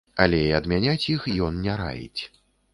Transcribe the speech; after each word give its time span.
Але 0.23 0.39
і 0.45 0.55
адмяняць 0.59 1.07
іх 1.17 1.29
ён 1.51 1.63
не 1.69 1.79
раіць. 1.85 2.21